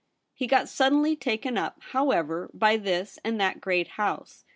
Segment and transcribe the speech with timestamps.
[0.33, 4.45] He got suddenly taken up, how ever, by this and that great house.